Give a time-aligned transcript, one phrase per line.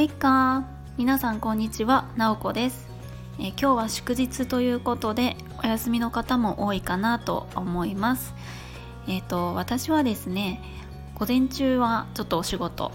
[0.00, 0.64] もいっか。
[0.96, 2.08] 皆さんこんにちは。
[2.16, 2.88] なおこです、
[3.38, 8.32] えー、今日は祝日ということでお休みの方も多いかなと思います。
[9.08, 10.62] えっ、ー、と私はですね
[11.16, 12.92] 午前中はちょっとお仕事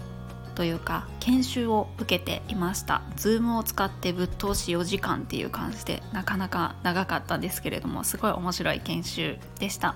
[0.56, 3.02] というか研修を受けていました。
[3.18, 9.94] Zoom を使ってぶっ通し4時間っていう感じでなかなか長かったんですけれどもすごい面白い研修でした。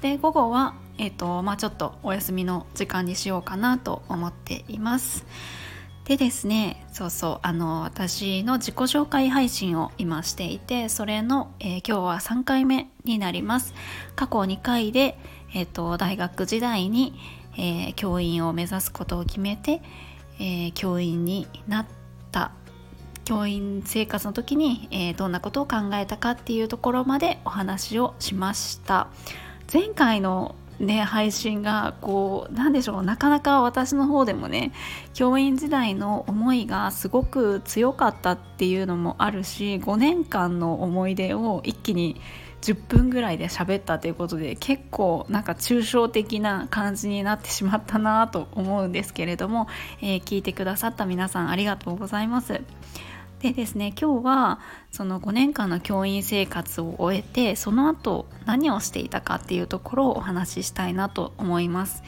[0.00, 5.24] で午後はえーとまあ、ちょっとお休みの時間にしようかなと思っています。
[6.04, 13.72] でですねそうそうあの私の自己紹介配信を今していてそれの、えー、今日は3回目になります。
[14.16, 15.16] 過去2回で、
[15.54, 17.14] えーと、大学時代に、
[17.56, 19.80] えー、教員を目指すことを決めて、
[20.38, 21.86] えー、教員になっ
[22.30, 22.52] た。
[23.24, 29.06] 教員生活の時に、えどんなことを考えたかっていうところまでお話をしました。
[29.72, 34.72] 前回のね配信がこうなんでしょうなかなか私の方でもね
[35.14, 42.20] 教員時代の思いがすごく強かったっていうのもあるし5年間の思い出を一気に
[42.62, 49.66] 10分ぐらいで喋ったということで結構なんか抽象的な感じになってしまったなと思うんですけれども、
[50.00, 52.62] えー、聞いてくださった皆さんありがとうございます。
[53.42, 54.60] でですね今日は
[54.92, 62.04] その5年間の教員生活を終えてその後何をしていたかっていうところをお話ししたいなと思います。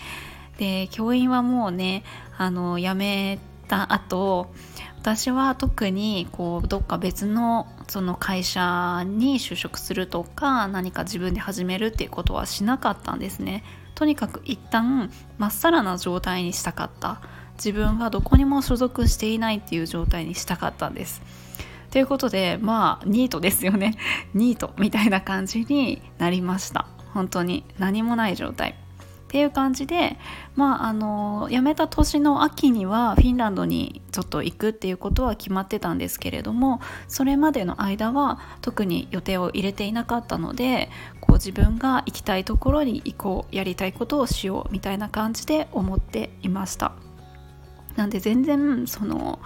[0.58, 2.04] で教員はもうね
[2.38, 4.52] あの辞めた後
[4.96, 13.64] 私は特にこうどっか別のその会社に就職するとか何か自分で始めるっていうことはしなかったんですね。
[13.96, 17.20] とにかく一旦まっさらな状態にしたかった
[17.56, 21.22] 自分がどこにも所属していないっていう状態にしたかったんです。
[21.94, 23.94] ということでまあニートですよね
[24.34, 28.74] ニートみたいな感じになりました本当に何もない状態っ
[29.28, 30.16] ていう感じで
[30.56, 40.90] まああの辞めた年の秋にはフィンランドにちょっと行くっていうことは決まってたんですけれどもそれまでの間は特に予定を入れていなかったので
[41.20, 47.13] こう自分が行きたいところに行こうやりたいことをしようみたいな感じで思っていました。
[47.96, 49.38] なんで全然その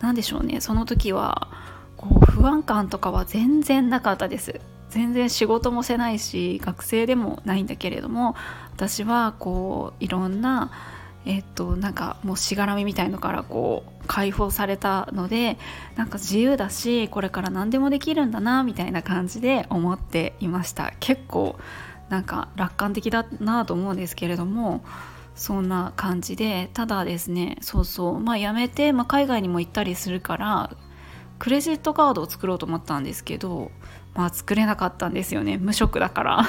[0.00, 0.60] 何でしょうね。
[0.60, 1.48] その時は
[1.96, 4.60] こう不安感とかは全然なかったです。
[4.90, 8.36] 全然仕事もせないし学生でもないんだけれども
[8.74, 10.70] 私はこういろんな
[11.26, 15.58] えっとなんかもうしがらみみたいのからこう解放されたので
[15.96, 20.92] なんか自由だしこれから何でもできるんだなみたいな感じで思っていました。
[21.00, 21.58] 結構
[22.08, 24.84] なんか楽観的だなと思うんですけれども
[25.34, 30.70] そんな感じでただですねそうそうまあやめて、まあ、海外にも行ったりするから
[31.38, 33.70] クレジットカードを作ろうと思ったんですけど
[34.14, 36.44] まあ作れなかったんですよね無職だから。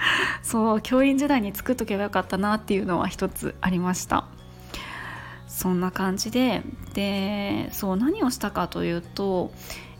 [0.42, 4.24] そう教員時代に作っとけばよかったなっていうのは一つありました。
[5.46, 6.62] そんな感じで
[6.94, 9.52] でそう何をしたかというと、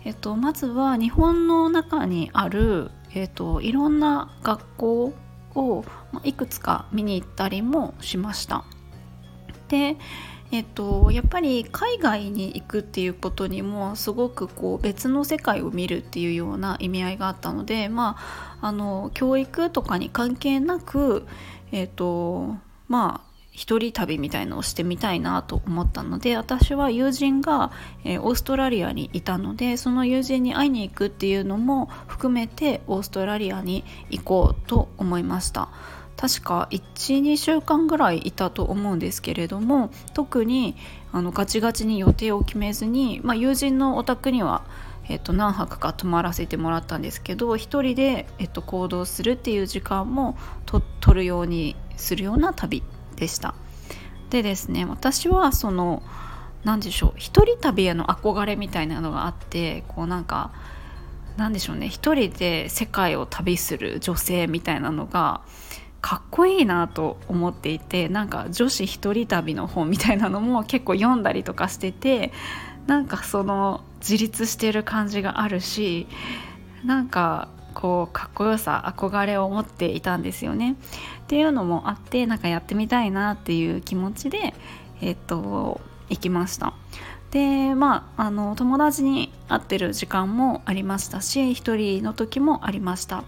[0.05, 5.13] えっと、まずは日本の中にある、えっと、いろんな学校
[5.55, 5.85] を
[6.25, 8.65] いくつか見に行ったりもしました。
[9.69, 9.97] で
[10.53, 18.17] えっと、やっぱり海外に行くっていうことにもすごくこう別の世界を見るっていうような意味合いがあったので、ま
[18.61, 21.25] あ、あの教育とかに関係なく、
[21.71, 22.57] えっと
[22.89, 27.73] まあ、一人旅みたいのをしてみたいなと思ったので私は友人が、
[28.05, 35.69] えー、オーストラリアにいたのでその友人に会いに行くっていうのも含めてオーストラリアに行こうと思いました。
[36.17, 40.77] 確か12週間ぐらいいたと思うんですけれども特に
[41.13, 44.63] あのガチガチに予定を決めずに、まあ、友人のお宅には
[45.09, 52.85] えっと、何泊か泊まらせてもらったんですけど一人で、えっと、行動するっていう時間もと取るようにするような旅
[53.21, 53.55] でした。
[54.31, 56.03] でですね私はその
[56.65, 60.53] 何でしょう一人旅への憧れみたいなのがあってこうなんか
[61.37, 65.43] なんでしょうね一人で世界を旅する女性みたいなのが
[66.01, 72.33] かっこいいなと思っていてなんか女子一人旅の本みたいなのも結構読んだりとかしてて
[72.87, 76.07] なんかその自立してる感じがあるし
[76.85, 80.77] なんかこうかっこよさ憧れを持っていたんですよね。
[81.23, 84.55] っていうのもあってなんかやってみたいなっていう気持ちで、
[85.01, 86.75] えっと行きました。
[87.31, 93.25] でまああの友達に会ってる時間もありましたし一人の時もありました。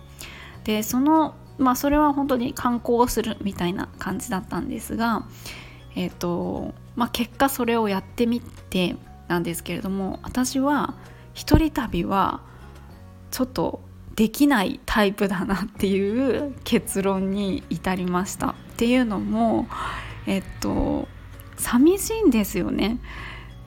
[0.64, 5.24] でそのまあそれは本当に観光をするみたいな感じだったんですが
[5.94, 8.96] えっ、とまあ結果それをやってみて
[9.28, 10.94] なんですけれども私は
[11.34, 12.40] 一人旅は
[13.30, 13.80] ちょっと
[14.14, 18.50] できないタイプだなっていう結論に至りました。
[18.50, 19.68] っていうのも
[20.26, 21.08] えっと
[21.56, 22.98] 寂しいんですよね。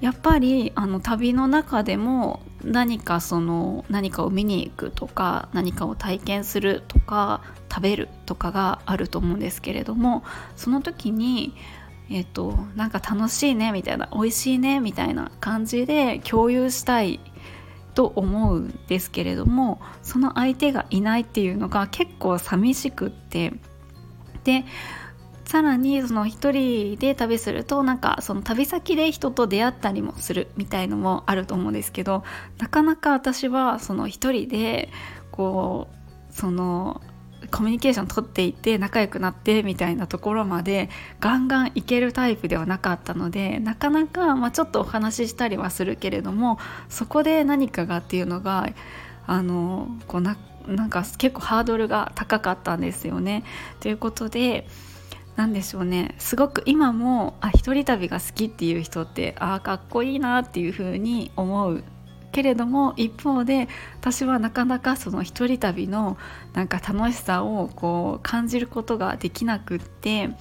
[0.02, 7.42] やっぱりあの旅の中でも何かその何かを見に行くとか何かを体験するとか
[7.72, 10.24] 食べるとかがあると思うんですけれども
[10.56, 11.56] その時に
[12.10, 17.20] えっ、となんか楽しいねみたいな美味しいねみたいな感じで共有したい
[17.96, 23.54] と思うんですけれどもその相手がいないっていうのが結構寂しくって
[24.44, 24.66] で
[25.46, 32.24] さらにその一人で旅するとなんかその旅先で人と出会ったりもするみたいのもあると思うんですけど
[32.58, 34.90] なかなか私はその一人で
[35.32, 35.88] こ
[36.30, 37.02] うその
[37.52, 40.90] コミュニケーション取っていって仲良くなってみたいなところまで
[41.20, 46.60] ガンガンいけるタイプではなかったのでなかなか、まあ、ちょっとお話ししたりはするけれども
[46.90, 48.70] そこで何かがっていうのが
[49.28, 50.38] あのこうな
[50.68, 53.44] なんか結構ハードルが高かったんですよね。
[53.82, 54.68] ということで
[55.36, 61.84] 何でしょうねすごく今もあ一人旅が好きっていう人ってああかっこいいなっていう風に思う
[62.36, 63.70] けれども一方で
[64.02, 66.18] 私はなかなかその一人旅の
[66.52, 70.32] なんか楽しさをこう感じることができなくって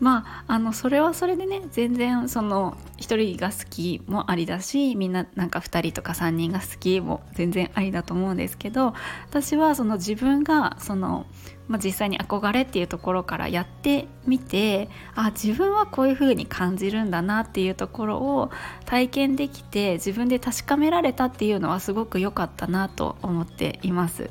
[0.00, 8.94] まああのそれはそれでね全然その1人が好きもありだしみんななんか2人とか3人が好きも全然ありだと思うんですけど
[9.28, 11.26] 私はその自分がその、
[11.68, 18.50] まあ、実際に憧れっていうところからやってみてあ自分はこういう風に感じるんだなっていうところを
[18.84, 24.30] 体験できて自分で確かめられたっていうのはすごく良かったなと思っています。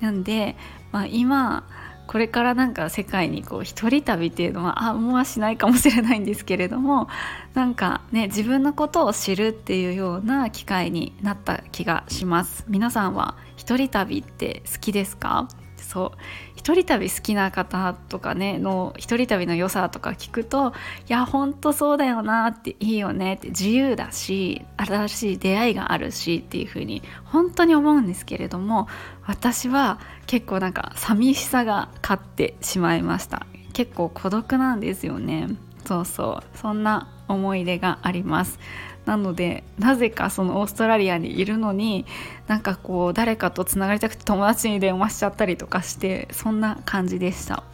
[0.00, 0.56] なんで、
[0.92, 1.64] まあ、今
[2.06, 7.08] これからなんか世界にこう一人旅っていうのはあもうしないかもしれないんですけれども
[7.54, 12.64] なんかね自分のことを知るっていうような機会になった気がします。
[12.68, 15.48] 皆さんは一人旅って好きですか？
[15.84, 16.18] そう。
[16.56, 20.72] 一人旅好きな方とかねの一人旅の良さとか聞くと
[21.08, 28.88] いやほんとそうだよなっていいよねって自由だし新しい出会いがあるしっていう風に本当に思うんですけれども
[29.26, 33.46] 私は結構なんか寂しさが勝ってしまいました。
[33.74, 35.48] 結構孤独なんですよね。
[35.84, 36.58] そうそう。
[36.58, 38.58] そんな思い出があります。
[39.06, 42.06] なのでなぜかそのオーストラリアにいるのに
[42.46, 47.64] なんかこう誰かとつながりたくて友達に電話しちゃったりとかしてそんな感じでした。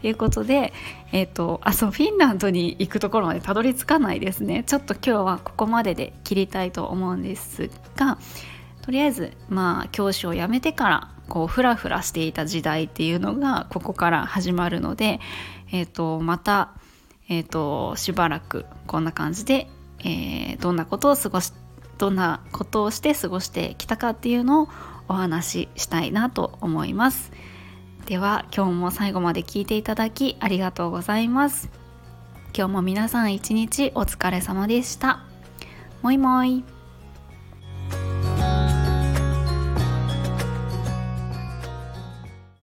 [0.00, 0.72] ということで、
[1.10, 8.16] えーと、あそうフィンランドに行くところまでたどり着かないですねちょっと今日はここまでで切りたいと思うんですが
[8.82, 15.18] とりあえずまあ教師を辞めてからこうフラフラしていた時代っていうのがここから始まるので、
[15.72, 16.70] えーと、また、
[17.28, 19.68] えーとしばらくこんな感じで
[20.00, 21.52] えー、どんなことを過ごし
[21.98, 24.68] どんなことをして過ごしてきたかっていうのを
[25.08, 27.32] お話ししたいなと思います。
[28.06, 31.68] では今日も最後まで聞いていただきありがとうございます。
[32.56, 35.20] 今日も皆さん一日お疲れ様でした。
[36.02, 36.77] もいもい。